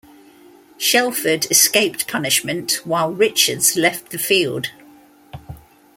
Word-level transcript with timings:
Shelford 0.79 1.45
escaped 1.51 2.07
punishment 2.07 2.81
while 2.85 3.13
Richards 3.13 3.75
left 3.77 4.09
the 4.09 4.17
field. 4.17 4.71